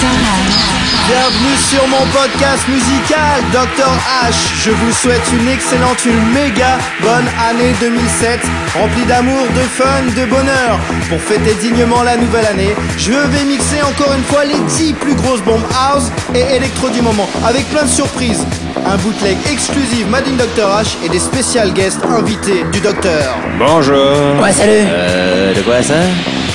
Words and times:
Bienvenue 0.00 1.56
sur 1.68 1.88
mon 1.88 2.06
podcast 2.12 2.68
musical, 2.68 3.42
Dr 3.52 3.90
H. 4.22 4.62
Je 4.62 4.70
vous 4.70 4.92
souhaite 4.92 5.22
une 5.32 5.48
excellente, 5.48 6.04
une 6.04 6.32
méga 6.32 6.78
bonne 7.00 7.26
année 7.50 7.74
2007, 7.80 8.38
remplie 8.78 9.04
d'amour, 9.06 9.42
de 9.56 9.60
fun, 9.62 10.02
de 10.16 10.24
bonheur. 10.26 10.78
Pour 11.08 11.20
fêter 11.20 11.54
dignement 11.60 12.04
la 12.04 12.16
nouvelle 12.16 12.46
année, 12.46 12.74
je 12.96 13.10
vais 13.10 13.44
mixer 13.44 13.82
encore 13.82 14.14
une 14.14 14.22
fois 14.24 14.44
les 14.44 14.58
10 14.58 14.92
plus 14.94 15.14
grosses 15.14 15.42
bombes 15.42 15.66
house 15.74 16.12
et 16.32 16.54
électro 16.54 16.90
du 16.90 17.02
moment, 17.02 17.28
avec 17.44 17.68
plein 17.70 17.82
de 17.82 17.88
surprises. 17.90 18.46
Un 18.86 18.96
bootleg 18.98 19.36
exclusif 19.50 20.06
Madine 20.08 20.36
Dr 20.36 20.68
H 20.68 20.96
et 21.04 21.08
des 21.08 21.18
spécial 21.18 21.72
guests 21.72 22.04
invités 22.04 22.64
du 22.72 22.80
docteur. 22.80 23.34
Bonjour. 23.58 24.40
Ouais, 24.40 24.52
salut. 24.52 24.86
Euh, 24.86 25.54
de 25.54 25.62
quoi 25.62 25.82
ça? 25.82 25.94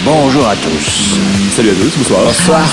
Bonjour 0.06 0.46
à 0.46 0.56
tous. 0.58 1.18
Salut 1.52 1.70
à 1.70 1.76
tous, 1.76 1.98
bonsoir. 1.98 2.24
Bonsoir. 2.26 2.68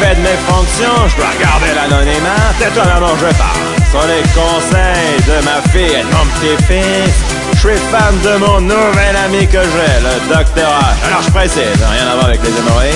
Je 0.00 1.16
dois 1.16 1.34
garder 1.40 1.74
l'anonymat, 1.74 2.54
tais-toi 2.58 2.84
maintenant 2.84 3.16
je 3.16 3.34
parle. 3.36 3.58
Sur 3.90 4.02
les 4.06 4.22
conseils 4.30 5.18
de 5.26 5.44
ma 5.44 5.60
fille 5.72 5.96
et 5.96 6.04
de 6.04 6.12
mon 6.14 6.24
petit-fils, 6.36 7.14
je 7.54 7.58
suis 7.58 7.78
fan 7.90 8.14
de 8.22 8.38
mon 8.38 8.60
nouvel 8.60 9.16
ami 9.24 9.46
que 9.46 9.58
j'ai, 9.58 9.94
le 10.04 10.34
Docteur 10.34 10.70
H. 10.70 11.06
Alors 11.06 11.22
je 11.22 11.30
précise, 11.30 11.80
rien 11.90 12.12
à 12.12 12.14
voir 12.14 12.26
avec 12.26 12.40
les 12.42 12.50
hémorroïdes. 12.50 12.94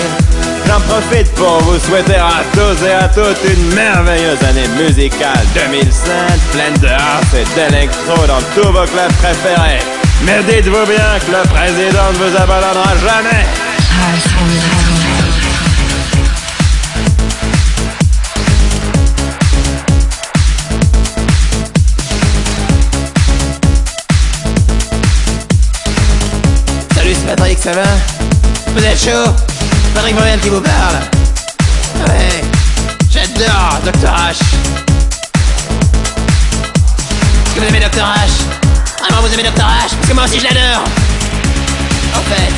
j'en 0.66 0.80
profite 0.80 1.32
pour 1.34 1.58
vous 1.60 1.78
souhaiter 1.78 2.16
à 2.16 2.42
tous 2.52 2.84
et 2.86 2.92
à 2.92 3.08
toutes 3.08 3.42
une 3.44 3.74
merveilleuse 3.74 4.42
année 4.44 4.68
musicale 4.78 5.42
2005, 5.54 6.12
pleine 6.52 6.78
de 6.78 6.88
house 6.88 7.34
et 7.34 7.46
d'électro 7.54 8.26
dans 8.26 8.42
tous 8.54 8.68
vos 8.68 8.86
clubs 8.86 9.12
préférés. 9.18 9.82
Mais 10.24 10.42
dites-vous 10.44 10.86
bien 10.86 11.18
que 11.26 11.32
le 11.32 11.42
président 11.48 12.12
ne 12.12 12.18
vous 12.18 12.36
abandonnera 12.36 12.94
jamais. 13.02 13.46
Ça 27.62 27.70
va 27.70 27.84
Vous 28.74 28.84
êtes 28.84 28.98
chaud 28.98 29.30
Patrick 29.94 30.16
qui 30.40 30.48
vous 30.48 30.60
parle. 30.60 30.96
Ouais, 32.08 32.42
j'adore 33.08 33.78
Dr 33.84 34.10
H. 34.10 34.30
Est-ce 37.40 37.54
que 37.54 37.60
vous 37.60 37.66
aimez 37.66 37.78
Dr 37.78 38.02
H 38.02 38.02
ah 38.02 39.04
Vraiment, 39.04 39.22
vous 39.22 39.32
aimez 39.34 39.44
Dr 39.44 39.62
H 39.62 39.94
Parce 39.94 40.08
que 40.08 40.12
moi 40.12 40.24
aussi 40.24 40.40
je 40.40 40.44
l'adore. 40.44 40.84
En 42.16 42.22
fait, 42.34 42.52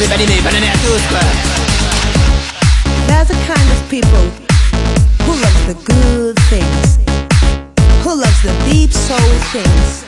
je 0.00 0.04
à 0.04 0.76
tous, 0.84 1.02
quoi. 1.08 1.20
They're 3.06 3.24
the 3.26 3.38
kind 3.46 3.70
of 3.70 3.88
people 3.88 4.26
who 5.24 5.34
love 5.40 5.66
the 5.68 5.76
good 5.84 6.36
things, 6.50 6.98
who 8.02 8.16
loves 8.16 8.42
the 8.42 8.52
deep 8.68 8.92
soul 8.92 9.18
things. 9.52 10.04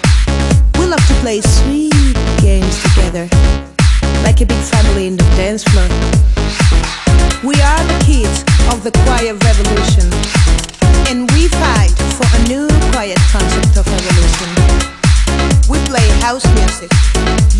We 0.76 0.87
love 0.87 1.06
to 1.06 1.14
play 1.23 1.41
sweet 1.41 2.17
games 2.41 2.82
together, 2.82 3.29
like 4.22 4.40
a 4.40 4.46
big 4.46 4.62
family 4.62 5.06
in 5.06 5.17
the 5.17 5.25
dance 5.37 5.64
floor. 5.64 5.88
We 7.43 7.55
are 7.61 7.82
the 7.84 7.99
kids 8.05 8.44
of 8.72 8.84
the 8.84 8.93
quiet 9.05 9.37
revolution, 9.44 10.06
and 11.08 11.31
we 11.32 11.49
fight 11.49 11.93
for 12.17 12.26
a 12.28 12.40
new 12.49 12.69
quiet 12.93 13.19
concept 13.32 13.76
of 13.76 13.87
evolution. 13.88 14.50
We 15.69 15.78
play 15.87 16.08
house 16.20 16.46
music, 16.55 16.90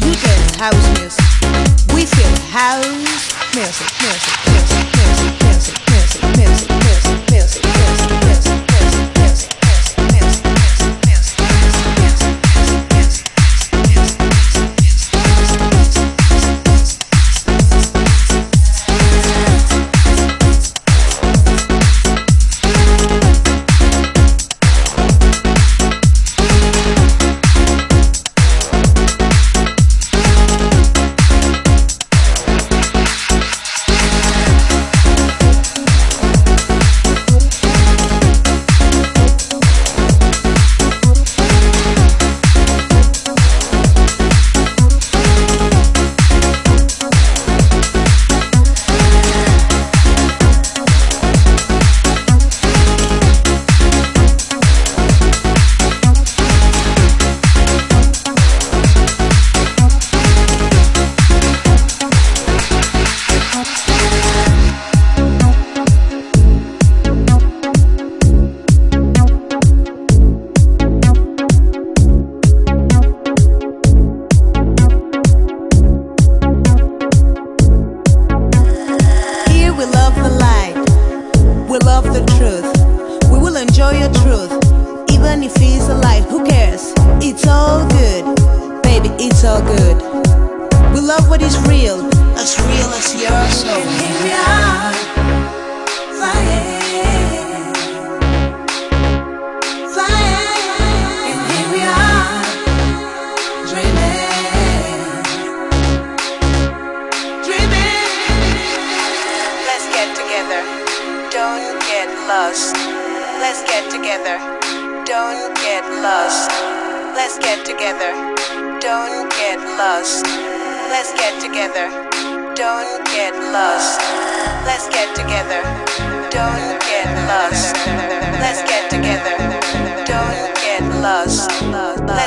you 0.03 0.13
dance 0.15 0.55
house 0.57 0.87
music. 0.99 1.25
We 1.95 2.07
feel 2.07 2.35
house 2.51 2.87
music, 2.87 3.37
music, 3.55 3.89
music, 4.01 4.35
music, 4.51 4.87
music, 4.97 5.50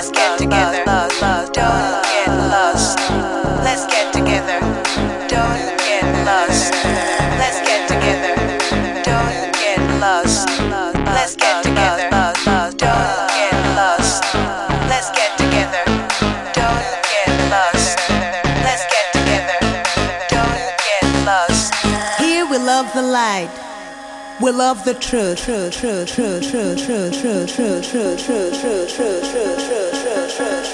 Let's 0.04 0.12
get 0.12 0.38
together. 0.38 0.84
Don't 1.54 2.04
get 2.04 2.28
lost. 2.52 3.00
Let's 3.64 3.86
get 3.88 4.12
together. 4.12 4.60
Don't 5.32 5.78
get 5.80 6.04
lost. 6.28 6.74
Let's 7.40 7.62
get 7.64 7.88
together. 7.88 8.36
Don't 9.02 9.54
get 9.56 9.80
lost. 10.02 10.50
Let's 11.08 11.38
get 11.38 11.64
together. 11.64 12.10
Don't 12.12 12.76
get 12.76 13.56
lost. 13.80 14.26
Let's 14.92 15.10
get 15.12 15.38
together. 15.38 15.86
Don't 16.52 17.00
get 17.08 17.32
lost. 17.48 17.96
Let's 18.60 18.84
get 18.92 19.08
together. 19.14 19.58
Don't 20.28 20.68
get 20.84 21.26
lost. 21.26 21.74
Here 22.20 22.46
we 22.46 22.58
love 22.58 22.92
the 22.94 23.04
light. 23.04 23.52
We 24.42 24.52
love 24.52 24.84
the 24.84 24.96
truth. 24.96 25.46
Truth, 25.46 25.78
truth, 25.80 26.14
truth, 26.14 26.52
truth, 26.52 26.86
truth, 26.86 27.16
truth, 27.16 27.56
truth, 27.56 27.88
truth, 27.88 28.26
truth, 28.26 28.60
truth, 28.60 28.94
truth, 28.94 29.32
truth, 29.32 29.93
church. 30.36 30.73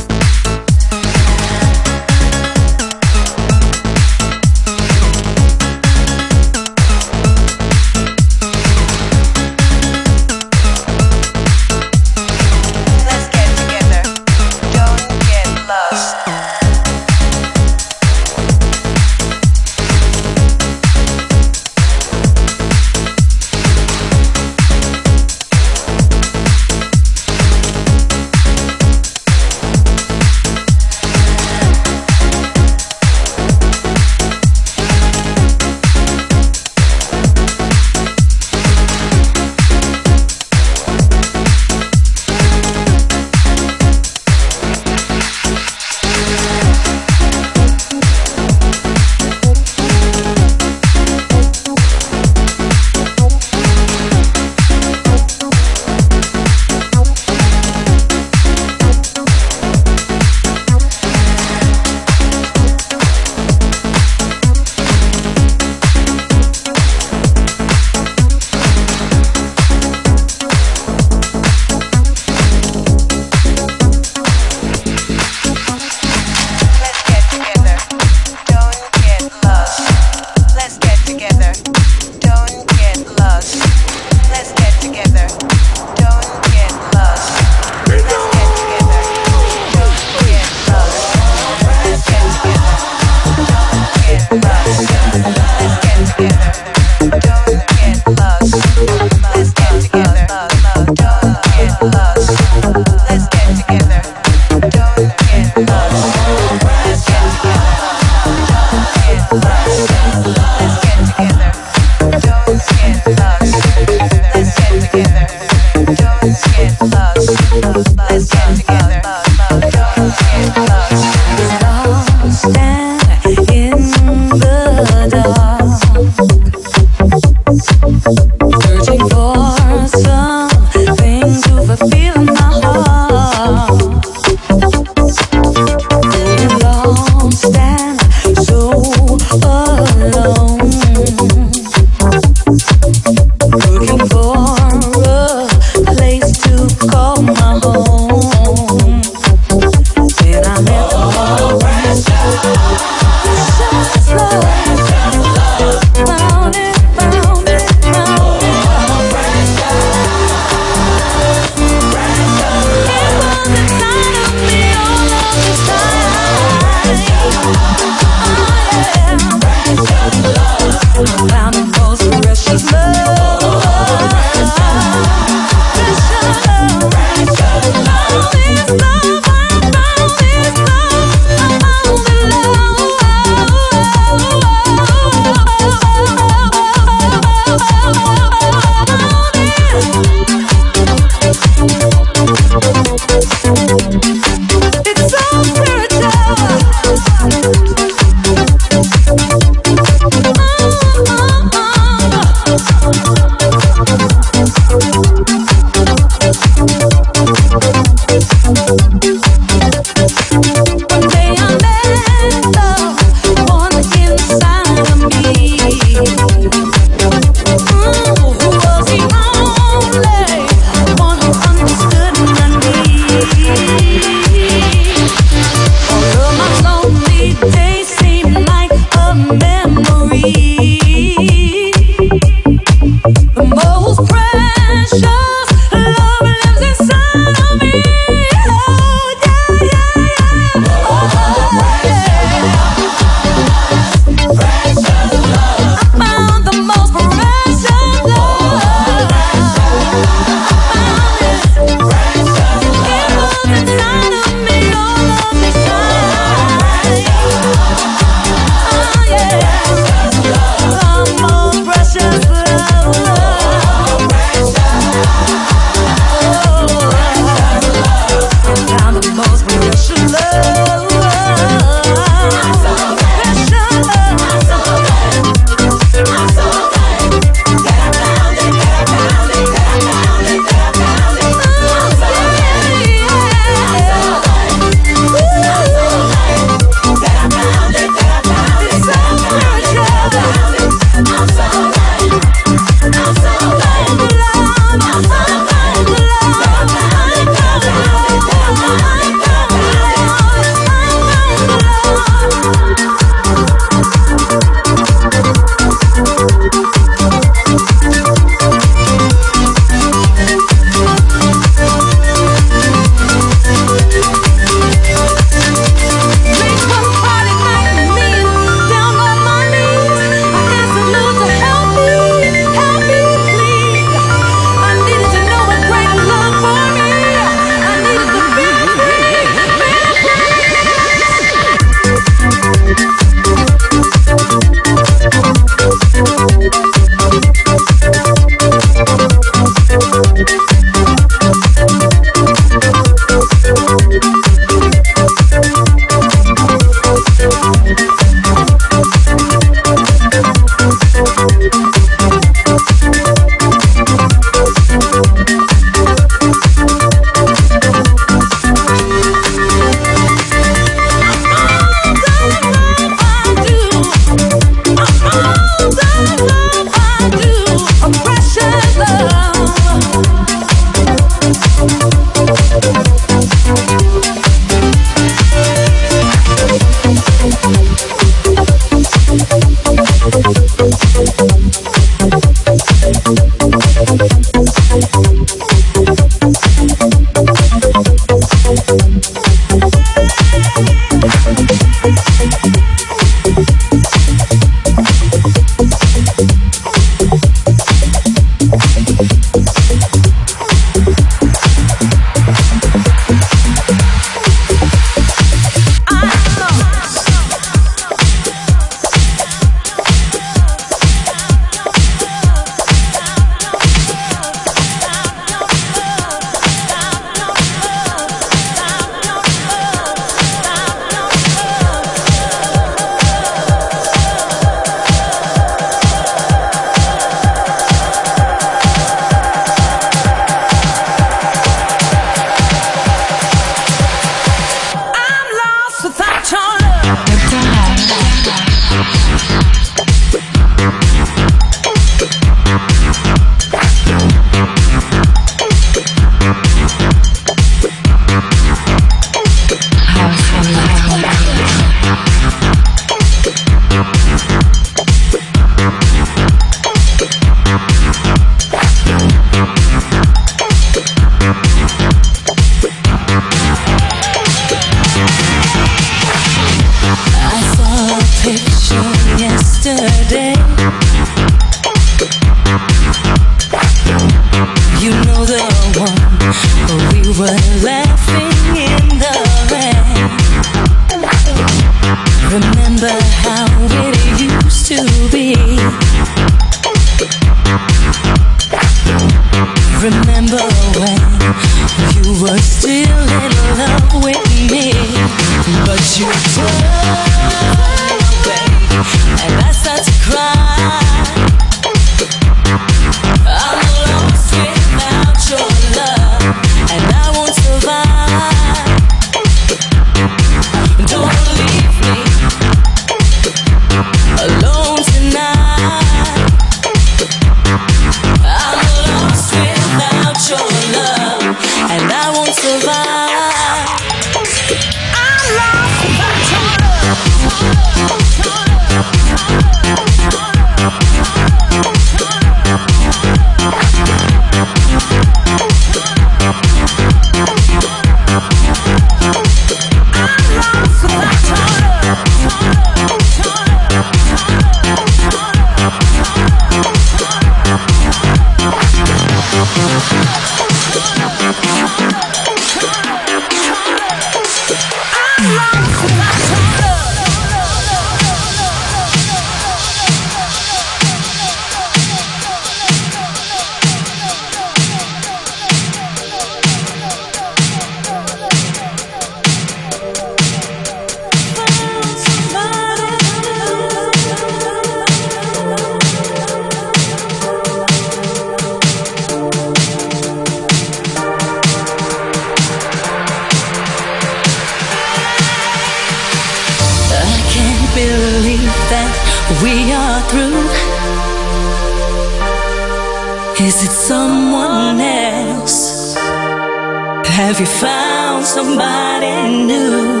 if 597.36 597.40
you 597.40 597.46
found 597.46 598.24
somebody 598.24 599.44
new. 599.44 600.00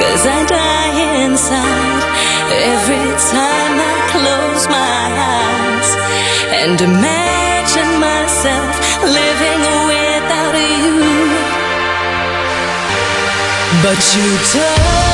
Cause 0.00 0.26
I 0.26 0.44
die 0.48 1.22
inside 1.22 2.02
every 2.74 3.08
time 3.30 3.74
I 3.78 3.94
close 4.10 4.66
my 4.66 5.04
eyes 5.38 5.90
and 6.60 6.80
imagine 6.80 7.92
myself 8.00 8.74
living 9.04 9.62
without 9.90 10.56
you. 10.58 11.30
But 13.84 14.00
you 14.16 14.28
told 14.50 15.13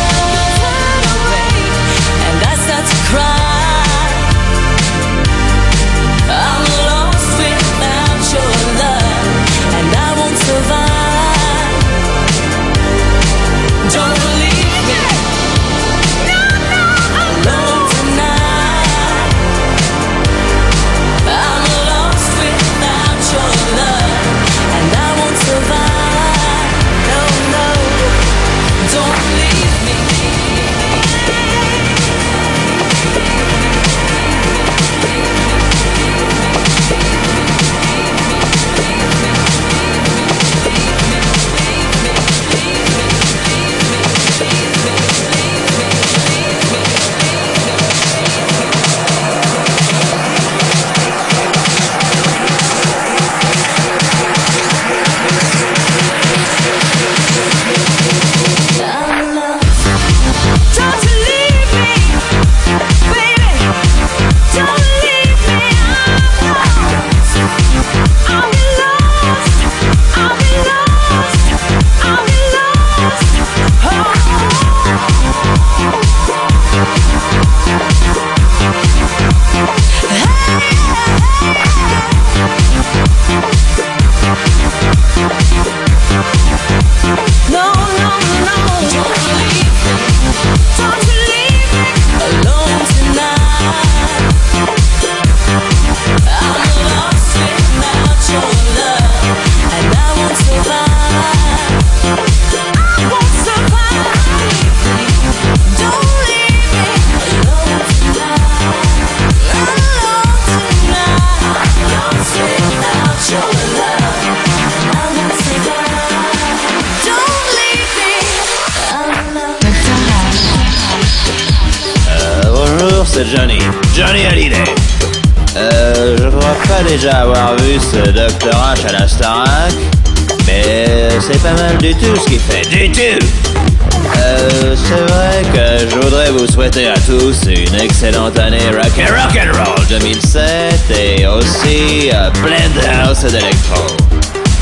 excellente 138.02 138.38
année 138.38 138.70
rock 138.70 138.98
and 138.98 139.10
rock 139.10 139.36
and 139.36 139.52
roll 139.58 139.86
2007 139.86 140.90
et 140.90 141.26
aussi 141.26 142.08
plein 142.42 142.70
de 142.74 142.80
house 142.86 143.24
et 143.24 143.30
d'électro. 143.30 143.84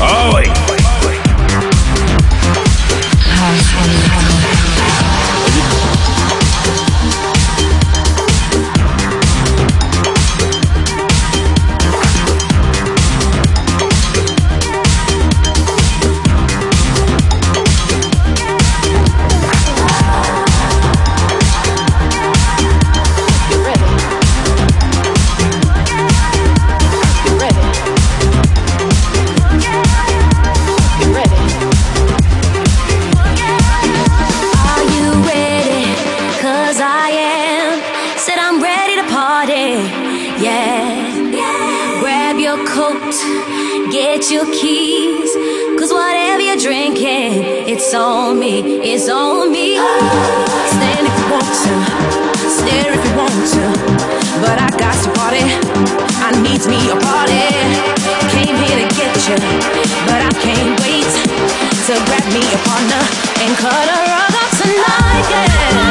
Oh 0.01 0.03
ah, 0.03 0.29
oui! 0.35 0.43
House 3.37 3.98
It's 49.01 49.07
on 49.07 49.49
me. 49.49 49.77
Stand 49.77 51.07
if 51.07 51.15
you 51.19 51.31
want 51.31 51.47
to, 51.47 52.49
stare 52.51 52.91
if 52.91 52.99
you 52.99 53.15
want 53.15 53.31
to. 53.31 53.63
But 54.43 54.59
I 54.59 54.67
got 54.75 54.91
to 54.91 55.09
party, 55.15 55.39
I 56.19 56.35
me 56.67 56.91
a 56.91 56.99
party. 56.99 57.47
Came 58.35 58.57
here 58.59 58.75
to 58.83 58.87
get 58.99 59.15
you, 59.23 59.39
but 60.03 60.19
I 60.19 60.31
can't 60.43 60.77
wait 60.83 61.07
to 61.87 61.93
grab 62.11 62.27
me 62.33 62.43
a 62.43 62.59
partner 62.67 63.01
and 63.39 63.55
cut 63.55 63.87
her 63.87 64.05
up 64.19 64.35
tonight. 64.59 65.27
Yeah. 65.31 65.88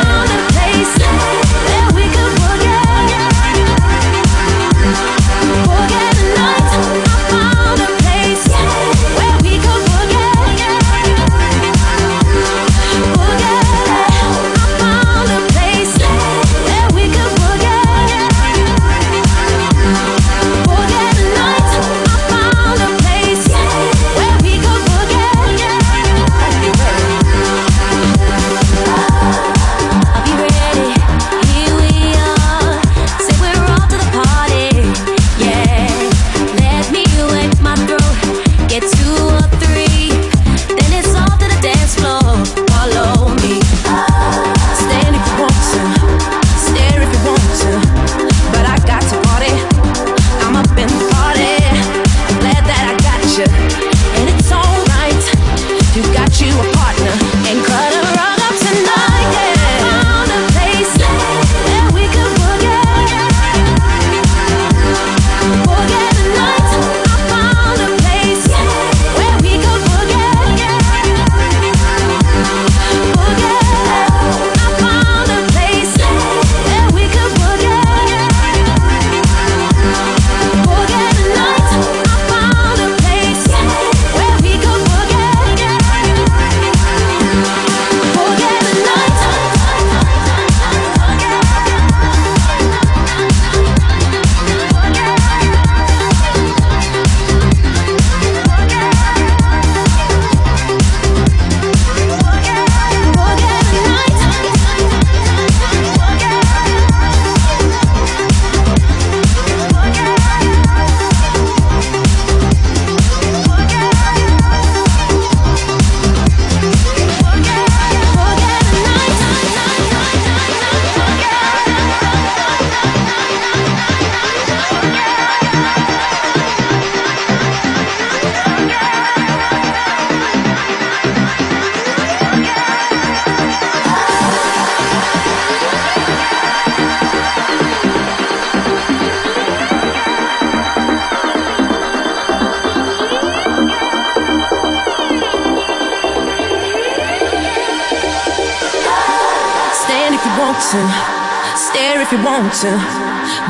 want 152.49 152.61
to, 152.63 152.71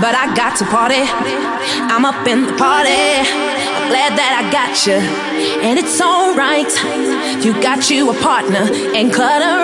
but 0.00 0.14
I 0.14 0.34
got 0.34 0.56
to 0.58 0.64
party. 0.64 1.02
I'm 1.92 2.04
up 2.04 2.26
in 2.26 2.46
the 2.46 2.52
party. 2.54 2.90
I'm 2.90 3.88
glad 3.88 4.16
that 4.18 4.32
I 4.42 4.50
got 4.50 4.86
you, 4.86 4.98
and 5.62 5.78
it's 5.78 6.00
alright. 6.00 6.72
You 7.44 7.52
got 7.62 7.90
you 7.90 8.10
a 8.10 8.14
partner 8.20 8.68
and 8.96 9.12
cut 9.12 9.42
her. 9.42 9.57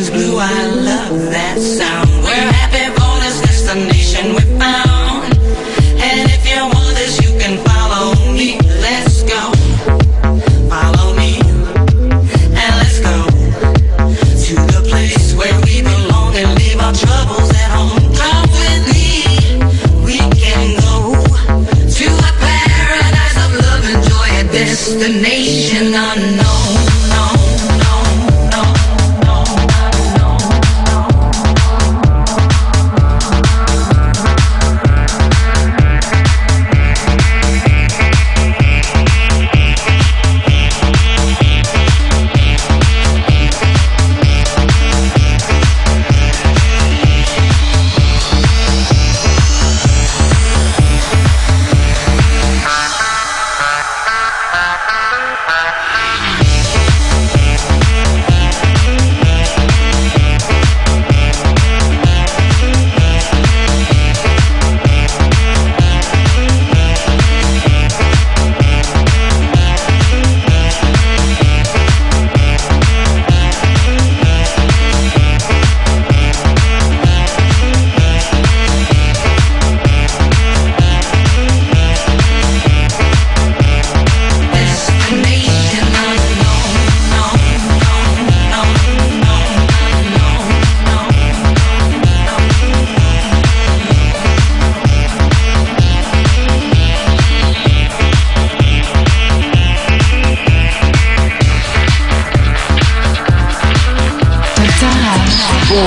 ocean's 0.00 0.10
blue, 0.10 0.38
I 0.38 0.66
love 0.66 1.30
that 1.30 1.58
sound. 1.58 2.08
We're 2.22 2.52
happy 2.52 2.90
for 2.98 3.20
this 3.20 3.40
destination 3.40 4.34
we 4.34 4.58
found. 4.58 4.89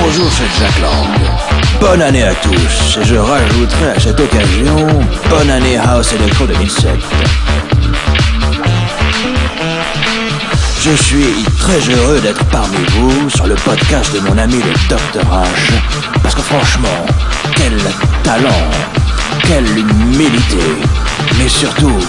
Bonjour, 0.01 0.29
c'est 0.31 0.59
Jacques 0.59 0.79
Lang. 0.79 1.07
Bonne 1.79 2.01
année 2.01 2.23
à 2.23 2.33
tous. 2.35 2.97
Et 2.99 3.05
je 3.05 3.15
rajouterai 3.15 3.91
à 3.95 3.99
cette 3.99 4.19
occasion, 4.19 4.87
bonne 5.29 5.49
année 5.51 5.77
House 5.77 6.13
Electro 6.13 6.47
2007. 6.47 6.89
Je 10.81 10.91
suis 10.91 11.45
très 11.59 11.79
heureux 11.93 12.19
d'être 12.21 12.43
parmi 12.45 12.83
vous 12.89 13.29
sur 13.29 13.45
le 13.45 13.55
podcast 13.55 14.11
de 14.13 14.19
mon 14.21 14.37
ami 14.37 14.55
le 14.55 14.73
Dr 14.89 15.21
H. 15.21 15.47
Parce 16.23 16.33
que 16.33 16.41
franchement, 16.41 17.05
quel 17.55 17.77
talent, 18.23 18.69
quelle 19.43 19.77
humilité, 19.77 20.63
mais 21.37 21.47
surtout, 21.47 21.99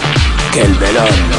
quel 0.53 0.73
bel 0.73 0.97
homme. 0.97 1.35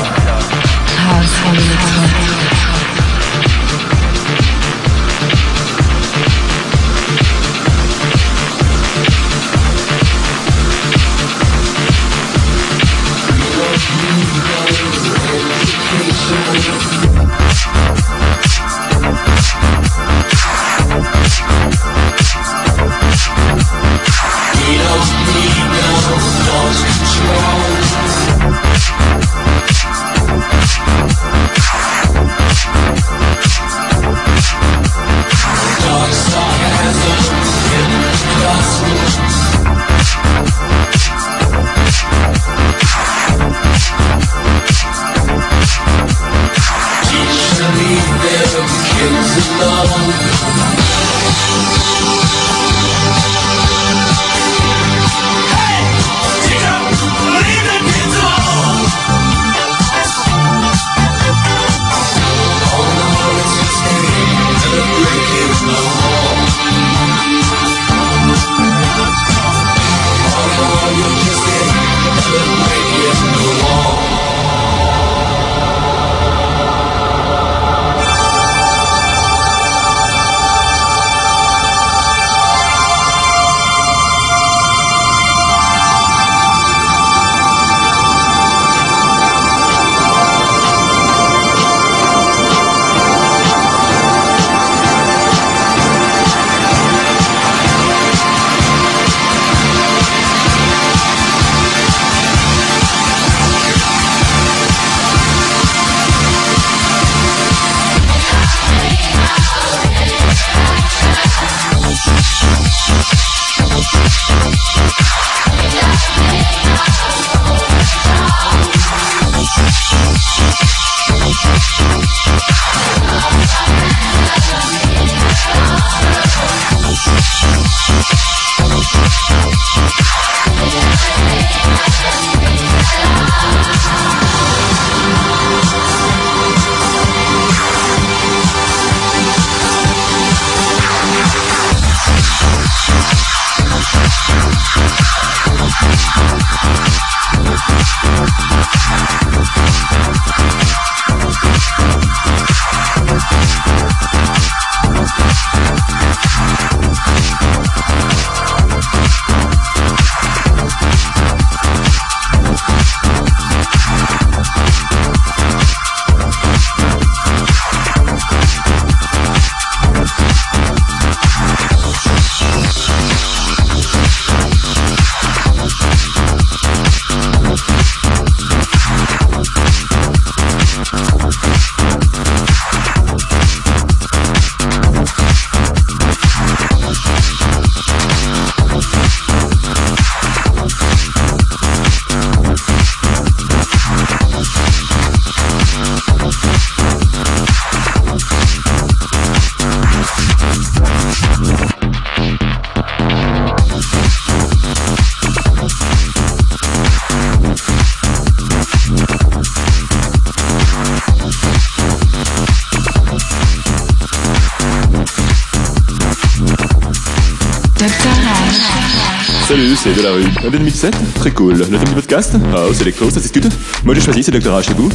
2007, 220.49 220.95
très 221.15 221.31
cool. 221.31 221.57
Le 221.57 221.65
thème 221.65 221.83
du 221.83 221.91
podcast 221.93 222.35
House, 222.55 222.81
Electro, 222.81 223.09
ça 223.09 223.19
discute. 223.19 223.47
Moi 223.83 223.95
j'ai 223.95 224.01
choisi, 224.01 224.19
ah, 224.19 224.23
c'est 224.23 224.31
Dr 224.31 224.51
H 224.51 224.71
et 224.71 224.73
vous 224.73 224.89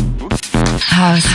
House, 0.97 1.27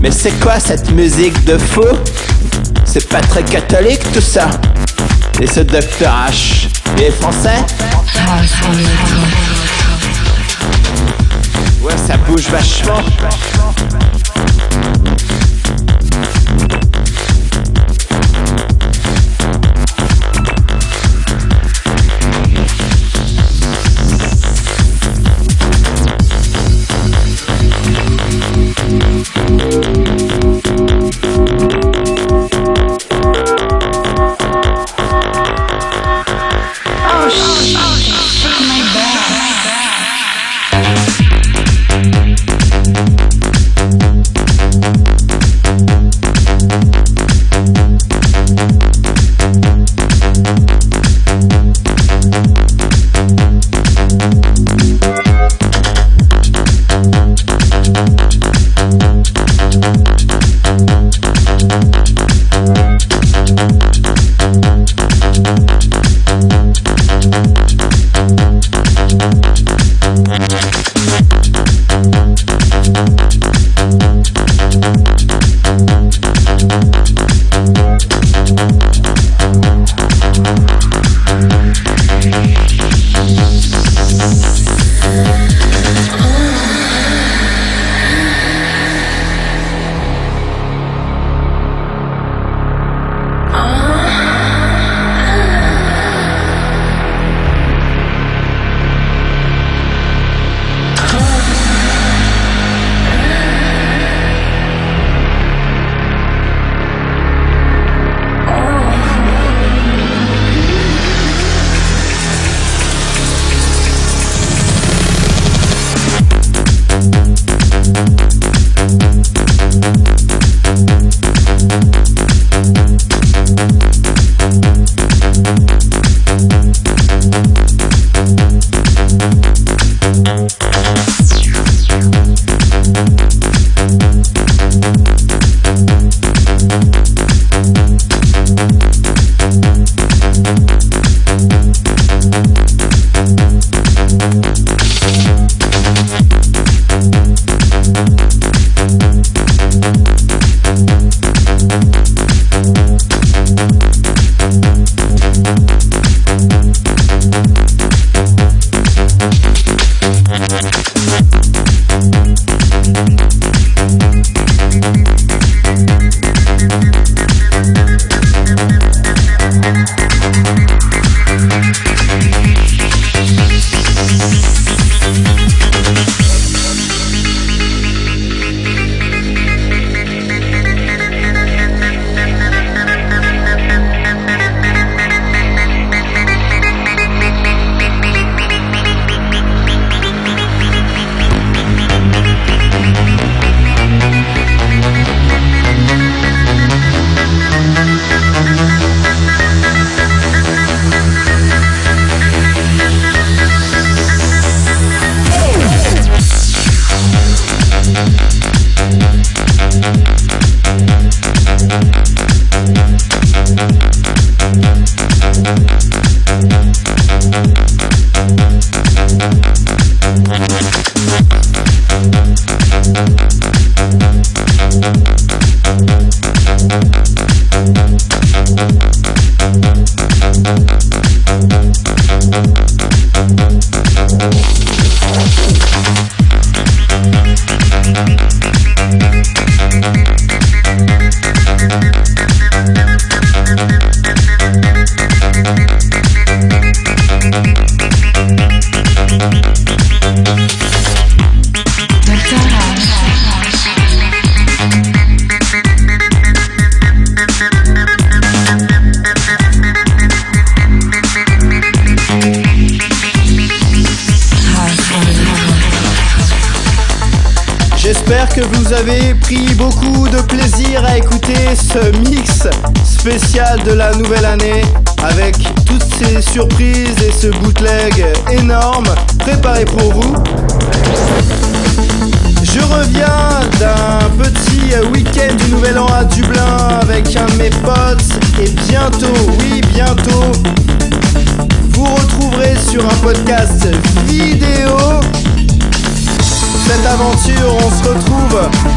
Mais 0.00 0.10
c'est 0.10 0.32
quoi 0.40 0.58
cette 0.58 0.90
musique 0.90 1.44
de 1.44 1.56
fou? 1.56 1.84
C'est 2.84 3.08
pas 3.08 3.20
très 3.20 3.44
catholique 3.44 4.00
tout 4.12 4.20
ça. 4.20 4.50
Et 5.40 5.46
ce 5.46 5.60
Docteur 5.60 6.12
H, 6.28 6.66
il 6.96 7.04
est 7.04 7.10
français? 7.12 7.64
Ouais, 11.80 11.92
ça 12.04 12.16
bouge 12.16 12.48
vachement. 12.50 13.00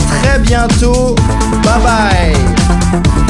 Très 0.09 0.39
bientôt. 0.39 1.16
Bye 1.64 1.80
bye. 1.84 3.20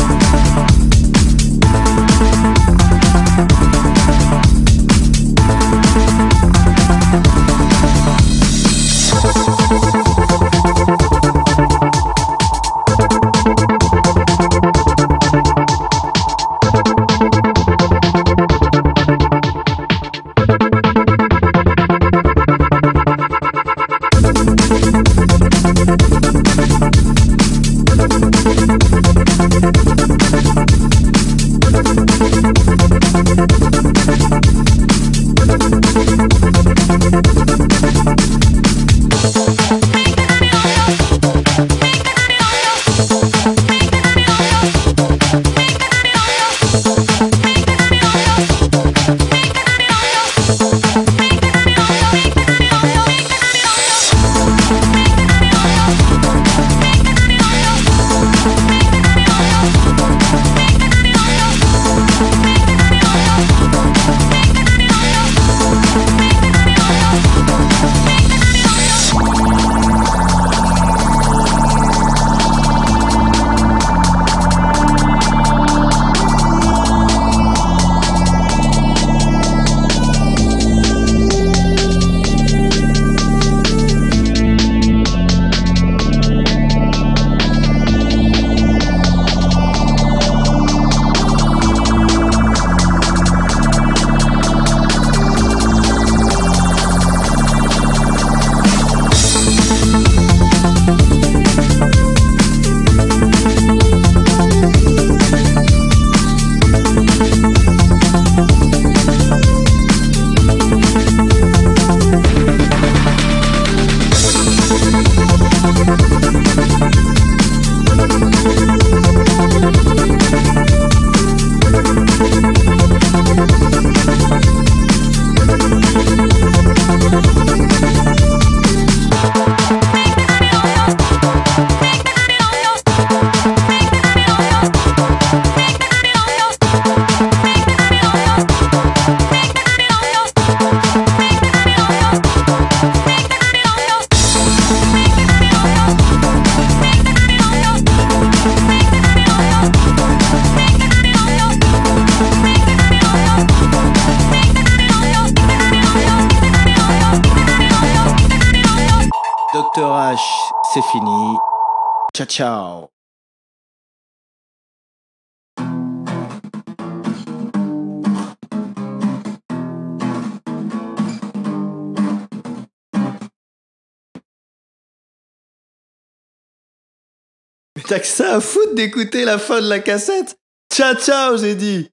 Que 178.01 178.07
ça 178.07 178.35
à 178.35 178.41
foutre 178.41 178.75
d'écouter 178.75 179.23
la 179.25 179.37
fin 179.37 179.61
de 179.61 179.69
la 179.69 179.79
cassette. 179.79 180.35
Ciao 180.73 180.95
ciao, 180.95 181.37
j'ai 181.37 181.55
dit 181.55 181.90